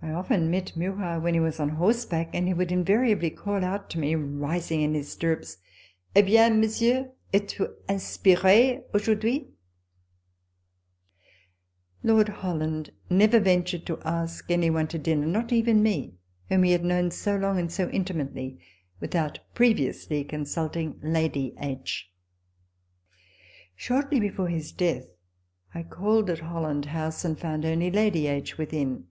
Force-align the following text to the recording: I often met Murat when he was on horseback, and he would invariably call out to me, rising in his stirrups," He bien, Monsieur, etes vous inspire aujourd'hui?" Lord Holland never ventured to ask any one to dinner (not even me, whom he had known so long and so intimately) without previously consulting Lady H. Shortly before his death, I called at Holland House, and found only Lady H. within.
I 0.00 0.12
often 0.12 0.48
met 0.48 0.76
Murat 0.76 1.22
when 1.22 1.34
he 1.34 1.40
was 1.40 1.58
on 1.58 1.70
horseback, 1.70 2.30
and 2.32 2.46
he 2.46 2.54
would 2.54 2.70
invariably 2.70 3.30
call 3.30 3.64
out 3.64 3.90
to 3.90 3.98
me, 3.98 4.14
rising 4.14 4.80
in 4.80 4.94
his 4.94 5.10
stirrups," 5.10 5.58
He 6.14 6.22
bien, 6.22 6.60
Monsieur, 6.60 7.10
etes 7.32 7.54
vous 7.54 7.74
inspire 7.88 8.82
aujourd'hui?" 8.94 9.48
Lord 12.04 12.28
Holland 12.28 12.92
never 13.10 13.40
ventured 13.40 13.86
to 13.86 13.98
ask 14.04 14.48
any 14.52 14.70
one 14.70 14.86
to 14.86 14.98
dinner 14.98 15.26
(not 15.26 15.52
even 15.52 15.82
me, 15.82 16.14
whom 16.48 16.62
he 16.62 16.70
had 16.70 16.84
known 16.84 17.10
so 17.10 17.36
long 17.36 17.58
and 17.58 17.70
so 17.70 17.90
intimately) 17.90 18.60
without 19.00 19.40
previously 19.52 20.22
consulting 20.22 21.00
Lady 21.02 21.54
H. 21.58 22.08
Shortly 23.74 24.20
before 24.20 24.48
his 24.48 24.70
death, 24.70 25.08
I 25.74 25.82
called 25.82 26.30
at 26.30 26.38
Holland 26.38 26.84
House, 26.84 27.24
and 27.24 27.36
found 27.36 27.64
only 27.64 27.90
Lady 27.90 28.28
H. 28.28 28.56
within. 28.56 29.08